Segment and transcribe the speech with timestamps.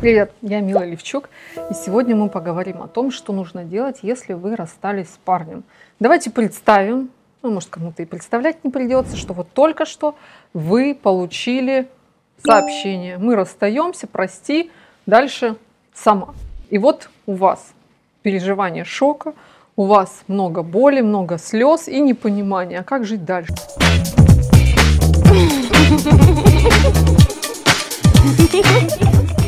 [0.00, 4.56] Привет, я Мила Левчук, и сегодня мы поговорим о том, что нужно делать, если вы
[4.56, 5.62] расстались с парнем.
[5.98, 7.10] Давайте представим,
[7.42, 10.14] ну, может, кому-то и представлять не придется, что вот только что
[10.54, 11.86] вы получили
[12.42, 13.18] сообщение.
[13.18, 14.70] Мы расстаемся, прости,
[15.04, 15.56] дальше
[15.92, 16.34] сама.
[16.70, 17.74] И вот у вас
[18.22, 19.34] переживание шока,
[19.76, 23.52] у вас много боли, много слез и непонимания, а как жить дальше.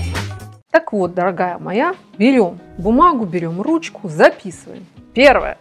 [0.73, 4.87] Так вот, дорогая моя, берем бумагу, берем ручку, записываем.
[5.13, 5.59] Первое,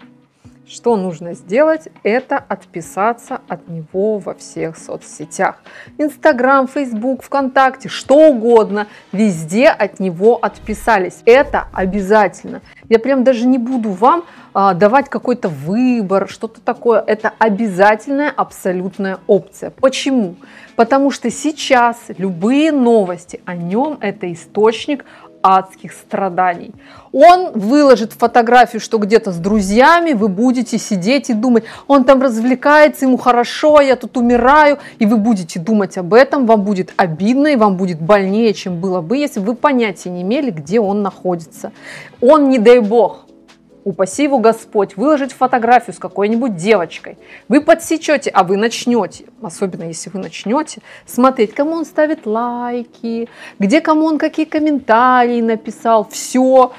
[0.65, 5.61] что нужно сделать, это отписаться от него во всех соцсетях.
[5.97, 11.23] Инстаграм, Фейсбук, ВКонтакте, что угодно, везде от него отписались.
[11.25, 12.61] Это обязательно.
[12.91, 16.99] Я прям даже не буду вам а, давать какой-то выбор, что-то такое.
[16.99, 19.69] Это обязательная абсолютная опция.
[19.69, 20.35] Почему?
[20.75, 25.05] Потому что сейчас любые новости о нем это источник
[25.41, 26.71] адских страданий.
[27.11, 33.05] Он выложит фотографию, что где-то с друзьями вы будете сидеть и думать, он там развлекается,
[33.05, 37.47] ему хорошо, а я тут умираю, и вы будете думать об этом, вам будет обидно
[37.47, 41.01] и вам будет больнее, чем было бы, если бы вы понятия не имели, где он
[41.01, 41.71] находится.
[42.21, 43.25] Он, не дай бог,
[43.83, 47.17] упаси его Господь, выложить фотографию с какой-нибудь девочкой.
[47.47, 53.27] Вы подсечете, а вы начнете, особенно если вы начнете, смотреть, кому он ставит лайки,
[53.59, 56.73] где кому он какие комментарии написал, все.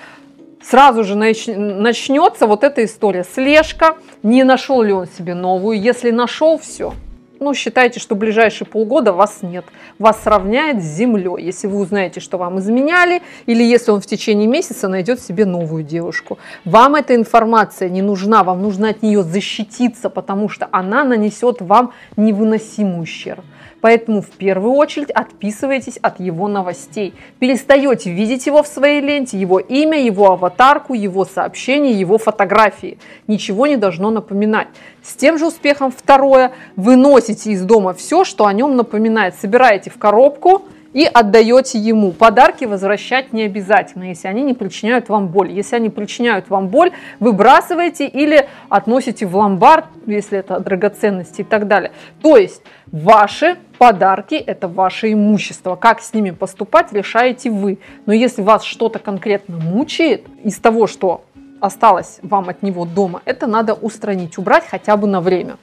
[0.63, 3.25] Сразу же начнется вот эта история.
[3.25, 5.81] Слежка, не нашел ли он себе новую.
[5.81, 6.95] Если нашел, все,
[7.43, 9.65] ну, считайте, что ближайшие полгода вас нет.
[9.99, 14.47] Вас сравняет с землей, если вы узнаете, что вам изменяли, или если он в течение
[14.47, 16.39] месяца найдет себе новую девушку.
[16.65, 21.93] Вам эта информация не нужна, вам нужно от нее защититься, потому что она нанесет вам
[22.17, 23.45] невыносимый ущерб.
[23.83, 27.15] Поэтому в первую очередь отписывайтесь от его новостей.
[27.41, 32.99] Перестаете видеть его в своей ленте, его имя, его аватарку, его сообщения, его фотографии.
[33.27, 34.69] Ничего не должно напоминать.
[35.03, 39.35] С тем же успехом второе, выносите из дома все, что о нем напоминает.
[39.35, 40.63] Собираете в коробку,
[40.93, 42.13] и отдаете ему.
[42.13, 45.51] Подарки возвращать не обязательно, если они не причиняют вам боль.
[45.51, 51.67] Если они причиняют вам боль, выбрасываете или относите в ломбард, если это драгоценности и так
[51.67, 51.93] далее.
[52.21, 55.77] То есть ваши подарки– это ваше имущество.
[55.77, 57.79] Как с ними поступать, решаете вы.
[58.07, 61.25] Но если вас что-то конкретно мучает из того, что
[61.61, 65.57] осталось вам от него дома, это надо устранить, убрать хотя бы на время.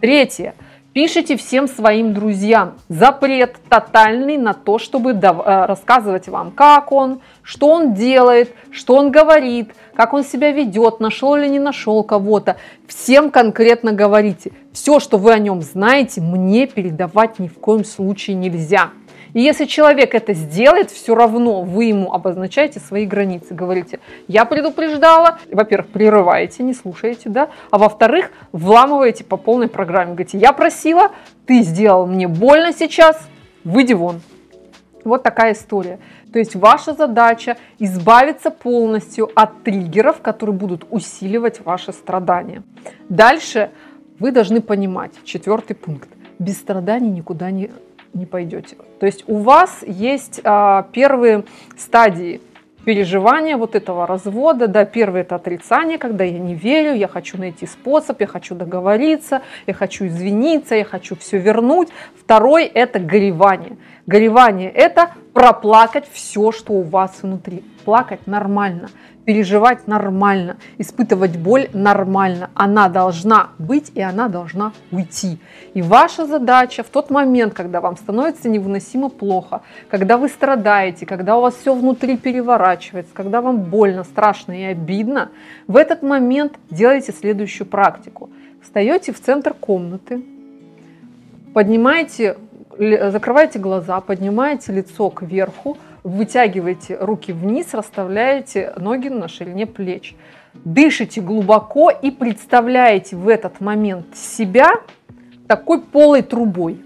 [0.00, 0.54] Третье–
[0.94, 2.74] Пишите всем своим друзьям.
[2.88, 9.10] Запрет тотальный на то, чтобы э, рассказывать вам, как он, что он делает, что он
[9.10, 12.58] говорит, как он себя ведет, нашел или не нашел кого-то.
[12.86, 14.52] Всем конкретно говорите.
[14.72, 18.90] Все, что вы о нем знаете, мне передавать ни в коем случае нельзя.
[19.34, 23.52] И если человек это сделает, все равно вы ему обозначаете свои границы.
[23.52, 25.38] Говорите, я предупреждала.
[25.52, 27.50] Во-первых, прерываете, не слушаете, да?
[27.70, 30.12] А во-вторых, вламываете по полной программе.
[30.14, 31.10] Говорите, я просила,
[31.46, 33.20] ты сделал мне больно сейчас,
[33.64, 34.22] выйди вон.
[35.02, 35.98] Вот такая история.
[36.32, 42.62] То есть ваша задача избавиться полностью от триггеров, которые будут усиливать ваши страдания.
[43.08, 43.70] Дальше
[44.18, 46.08] вы должны понимать, четвертый пункт,
[46.38, 47.70] без страданий никуда не
[48.14, 48.76] не пойдете.
[49.00, 51.44] То есть у вас есть а, первые
[51.76, 52.40] стадии
[52.84, 54.68] переживания вот этого развода.
[54.68, 59.42] Да, первый это отрицание, когда я не верю, я хочу найти способ, я хочу договориться,
[59.66, 61.88] я хочу извиниться, я хочу все вернуть.
[62.18, 63.76] Второй это горевание.
[64.06, 67.62] Горевание это проплакать все, что у вас внутри.
[67.84, 68.88] Плакать нормально
[69.24, 72.50] переживать нормально, испытывать боль нормально.
[72.54, 75.38] Она должна быть и она должна уйти.
[75.72, 81.38] И ваша задача в тот момент, когда вам становится невыносимо плохо, когда вы страдаете, когда
[81.38, 85.30] у вас все внутри переворачивается, когда вам больно, страшно и обидно,
[85.66, 88.30] в этот момент делайте следующую практику.
[88.62, 90.22] Встаете в центр комнаты,
[91.52, 92.36] поднимаете,
[92.78, 100.14] закрываете глаза, поднимаете лицо кверху, вытягиваете руки вниз, расставляете ноги на ширине плеч.
[100.52, 104.72] Дышите глубоко и представляете в этот момент себя
[105.48, 106.80] такой полой трубой,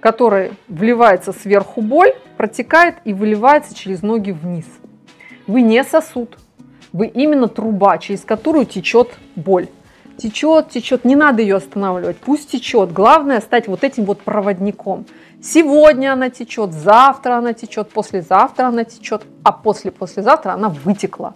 [0.00, 4.66] которая вливается сверху боль, протекает и выливается через ноги вниз.
[5.46, 6.36] Вы не сосуд,
[6.92, 9.68] вы именно труба, через которую течет боль.
[10.18, 12.92] Течет, течет, не надо ее останавливать, пусть течет.
[12.92, 15.06] Главное стать вот этим вот проводником.
[15.40, 21.34] Сегодня она течет, завтра она течет, послезавтра она течет, а после-послезавтра она вытекла.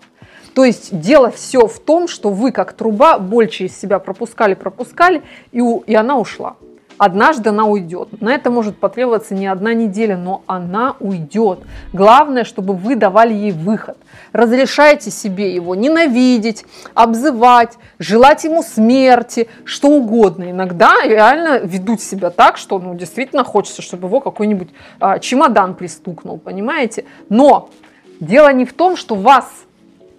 [0.55, 5.23] То есть дело все в том, что вы как труба боль через себя пропускали, пропускали,
[5.53, 6.57] и, у, и она ушла.
[7.05, 8.21] Однажды она уйдет.
[8.23, 11.59] На это может потребоваться не одна неделя, но она уйдет.
[11.93, 13.97] Главное, чтобы вы давали ей выход.
[14.33, 16.65] Разрешайте себе его ненавидеть,
[16.95, 20.53] обзывать, желать ему смерти, что угодно.
[20.53, 24.69] Иногда реально ведут себя так, что ну, действительно хочется, чтобы его какой-нибудь
[25.01, 27.05] а, чемодан пристукнул, понимаете?
[27.29, 27.71] Но
[28.21, 29.49] дело не в том, что вас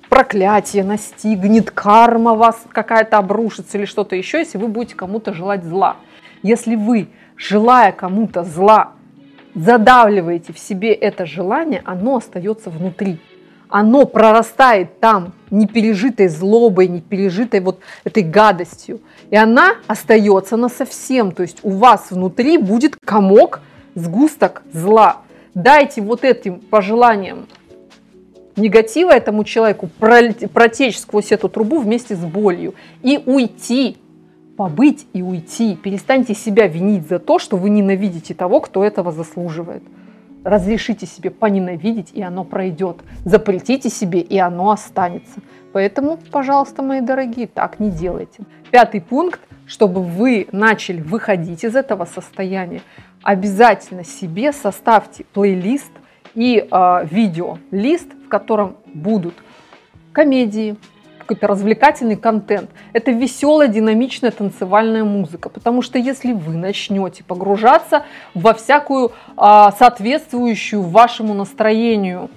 [0.10, 5.96] проклятие настигнет, карма вас какая-то обрушится или что-то еще, если вы будете кому-то желать зла.
[6.44, 7.08] Если вы,
[7.38, 8.92] желая кому-то зла,
[9.56, 13.20] задавливаете в себе это желание, оно остается внутри.
[13.70, 19.00] Оно прорастает там непережитой злобой, непережитой вот этой гадостью.
[19.32, 21.32] И она остается на совсем.
[21.32, 23.62] То есть у вас внутри будет комок,
[23.96, 25.22] сгусток зла.
[25.56, 27.48] Дайте вот этим пожеланиям
[28.56, 33.98] негатива этому человеку протечь сквозь эту трубу вместе с болью и уйти,
[34.58, 35.76] побыть и уйти.
[35.76, 39.84] Перестаньте себя винить за то, что вы ненавидите того, кто этого заслуживает.
[40.44, 42.98] Разрешите себе поненавидеть, и оно пройдет.
[43.24, 45.40] Запретите себе, и оно останется.
[45.72, 48.44] Поэтому, пожалуйста, мои дорогие, так не делайте.
[48.70, 52.82] Пятый пункт, чтобы вы начали выходить из этого состояния,
[53.24, 55.92] обязательно себе составьте плейлист
[56.36, 59.36] и э, видео лист, в котором будут
[60.12, 60.76] комедии,
[61.24, 62.70] какой-то развлекательный контент.
[62.94, 65.50] Это веселая, динамичная танцевальная музыка.
[65.50, 72.30] Потому что если вы начнете погружаться во всякую а, соответствующую вашему настроению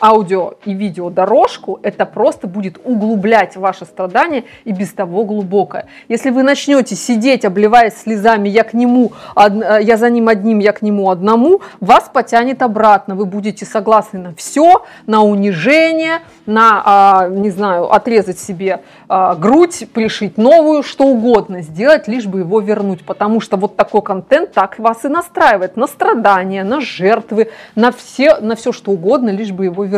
[0.00, 5.86] аудио и видео дорожку, это просто будет углублять ваше страдание и без того глубокое.
[6.08, 10.72] Если вы начнете сидеть, обливаясь слезами, я к нему, э, я за ним одним, я
[10.72, 13.14] к нему одному, вас потянет обратно.
[13.14, 19.86] Вы будете согласны на все, на унижение, на, а, не знаю, отрезать себе а, грудь,
[19.92, 23.04] пришить новую, что угодно сделать, лишь бы его вернуть.
[23.04, 28.36] Потому что вот такой контент так вас и настраивает на страдания, на жертвы, на все,
[28.38, 29.89] на все что угодно, лишь бы его вернуть.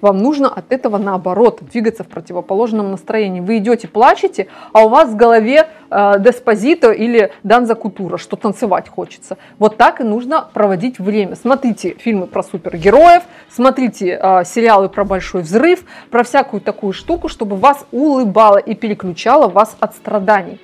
[0.00, 3.40] Вам нужно от этого наоборот двигаться в противоположном настроении.
[3.40, 8.88] Вы идете, плачете, а у вас в голове э, Деспозито или Данза Кутура, что танцевать
[8.88, 9.38] хочется.
[9.58, 11.36] Вот так и нужно проводить время.
[11.36, 17.56] Смотрите фильмы про супергероев, смотрите э, сериалы про большой взрыв, про всякую такую штуку, чтобы
[17.56, 20.60] вас улыбало и переключало вас от страданий.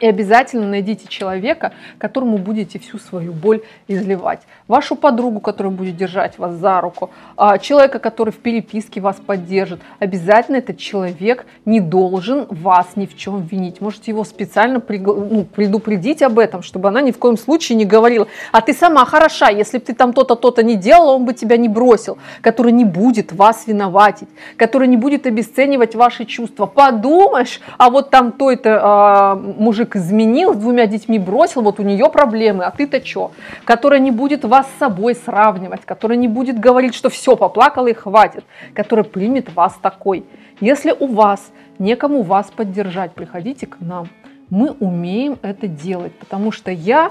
[0.00, 4.40] И обязательно найдите человека, которому будете всю свою боль изливать.
[4.68, 9.80] Вашу подругу, которая будет держать вас за руку, а, человека, который в переписке вас поддержит.
[9.98, 13.80] Обязательно этот человек не должен вас ни в чем винить.
[13.80, 18.28] Можете его специально ну, предупредить об этом, чтобы она ни в коем случае не говорила,
[18.52, 21.56] а ты сама хороша, если бы ты там то-то, то-то не делала, он бы тебя
[21.56, 22.18] не бросил.
[22.40, 26.66] Который не будет вас виноватить, который не будет обесценивать ваши чувства.
[26.66, 31.82] Подумаешь, а вот там той-то э, мужик мужик изменил, с двумя детьми бросил, вот у
[31.82, 33.32] нее проблемы, а ты-то что?
[33.64, 37.94] Которая не будет вас с собой сравнивать, которая не будет говорить, что все, поплакала и
[37.94, 38.44] хватит,
[38.74, 40.24] которая примет вас такой.
[40.60, 44.08] Если у вас некому вас поддержать, приходите к нам.
[44.50, 47.10] Мы умеем это делать, потому что я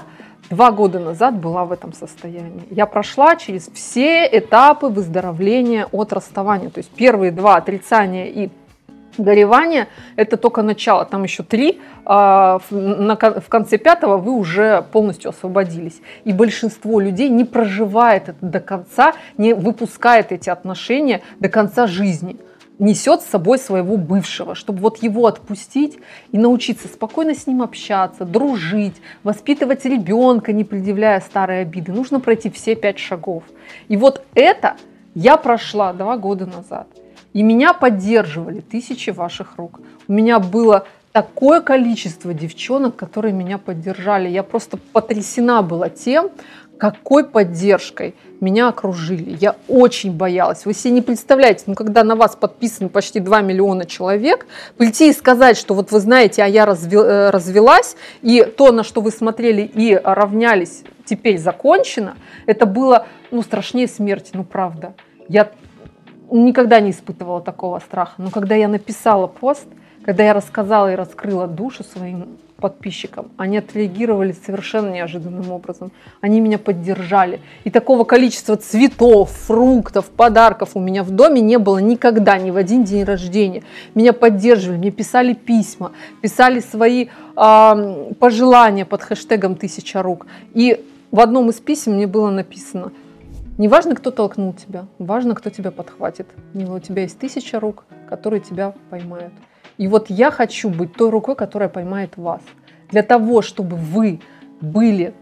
[0.50, 2.62] два года назад была в этом состоянии.
[2.70, 6.68] Я прошла через все этапы выздоровления от расставания.
[6.68, 8.50] То есть первые два отрицания и
[9.18, 16.00] горевание– это только начало, там еще три, а в конце пятого вы уже полностью освободились.
[16.24, 22.36] И большинство людей не проживает это до конца, не выпускает эти отношения до конца жизни
[22.78, 25.98] несет с собой своего бывшего, чтобы вот его отпустить
[26.32, 28.94] и научиться спокойно с ним общаться, дружить,
[29.24, 31.92] воспитывать ребенка, не предъявляя старые обиды.
[31.92, 33.42] Нужно пройти все пять шагов.
[33.88, 34.76] И вот это
[35.14, 36.86] я прошла два года назад.
[37.32, 39.80] И меня поддерживали тысячи ваших рук.
[40.06, 44.28] У меня было такое количество девчонок, которые меня поддержали.
[44.28, 46.30] Я просто потрясена была тем,
[46.78, 49.36] какой поддержкой меня окружили.
[49.40, 50.64] Я очень боялась.
[50.64, 55.12] Вы себе не представляете, ну, когда на вас подписано почти 2 миллиона человек, прийти и
[55.12, 59.62] сказать, что вот вы знаете, а я э, развелась, и то, на что вы смотрели
[59.62, 62.16] и равнялись, теперь закончено,
[62.46, 64.94] это было ну, страшнее смерти, ну правда.
[65.28, 65.50] Я
[66.30, 68.14] никогда не испытывала такого страха.
[68.18, 69.66] Но когда я написала пост,
[70.04, 75.92] когда я рассказала и раскрыла душу своим подписчикам, они отреагировали совершенно неожиданным образом.
[76.20, 77.40] Они меня поддержали.
[77.64, 82.56] И такого количества цветов, фруктов, подарков у меня в доме не было никогда, ни в
[82.56, 83.62] один день рождения.
[83.94, 90.26] Меня поддерживали, мне писали письма, писали свои э, пожелания под хэштегом «Тысяча рук».
[90.52, 92.92] И в одном из писем мне было написано–
[93.58, 96.28] не важно, кто толкнул тебя, важно, кто тебя подхватит.
[96.54, 99.32] У тебя есть тысяча рук, которые тебя поймают.
[99.76, 102.40] И вот я хочу быть той рукой, которая поймает вас.
[102.90, 104.20] Для того, чтобы вы
[104.60, 105.12] были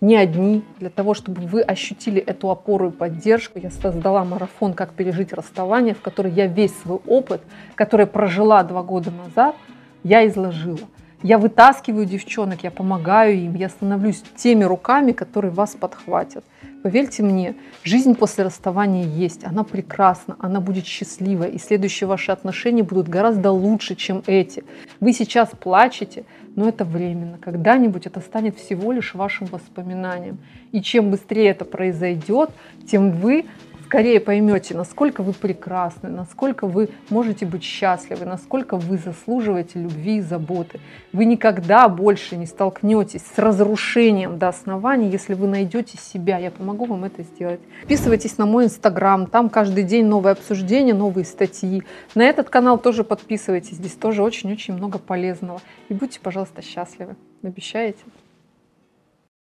[0.00, 3.58] не одни, для того, чтобы вы ощутили эту опору и поддержку.
[3.58, 7.40] Я создала марафон «Как пережить расставание», в который я весь свой опыт,
[7.74, 9.56] который прожила два года назад,
[10.04, 10.78] я изложила.
[11.26, 16.44] Я вытаскиваю девчонок, я помогаю им, я становлюсь теми руками, которые вас подхватят.
[16.84, 22.84] Поверьте мне, жизнь после расставания есть, она прекрасна, она будет счастливой, и следующие ваши отношения
[22.84, 24.62] будут гораздо лучше, чем эти.
[25.00, 27.38] Вы сейчас плачете, но это временно.
[27.38, 30.38] Когда-нибудь это станет всего лишь вашим воспоминанием.
[30.70, 32.50] И чем быстрее это произойдет,
[32.86, 33.46] тем вы
[33.86, 40.20] скорее поймете, насколько вы прекрасны, насколько вы можете быть счастливы, насколько вы заслуживаете любви и
[40.20, 40.80] заботы.
[41.12, 46.38] Вы никогда больше не столкнетесь с разрушением до основания, если вы найдете себя.
[46.38, 47.60] Я помогу вам это сделать.
[47.80, 51.84] Подписывайтесь на мой инстаграм, там каждый день новые обсуждения, новые статьи.
[52.14, 55.60] На этот канал тоже подписывайтесь, здесь тоже очень-очень много полезного.
[55.88, 57.14] И будьте, пожалуйста, счастливы.
[57.42, 58.00] Обещаете?